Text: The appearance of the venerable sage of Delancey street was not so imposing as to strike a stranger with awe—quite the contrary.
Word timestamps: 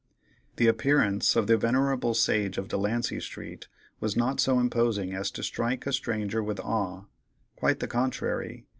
The 0.55 0.65
appearance 0.65 1.35
of 1.35 1.45
the 1.45 1.57
venerable 1.57 2.15
sage 2.15 2.57
of 2.57 2.67
Delancey 2.67 3.19
street 3.19 3.67
was 3.99 4.17
not 4.17 4.39
so 4.39 4.57
imposing 4.59 5.13
as 5.13 5.29
to 5.29 5.43
strike 5.43 5.85
a 5.85 5.93
stranger 5.93 6.41
with 6.41 6.59
awe—quite 6.59 7.81
the 7.81 7.87
contrary. 7.87 8.65